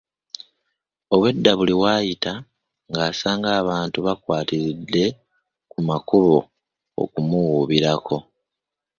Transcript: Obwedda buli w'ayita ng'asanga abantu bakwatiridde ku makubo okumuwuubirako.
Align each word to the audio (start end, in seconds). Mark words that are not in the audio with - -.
Obwedda 1.13 1.51
buli 1.59 1.73
w'ayita 1.81 2.33
ng'asanga 2.89 3.49
abantu 3.61 3.97
bakwatiridde 4.07 5.03
ku 5.71 5.79
makubo 5.87 6.35
okumuwuubirako. 7.03 8.17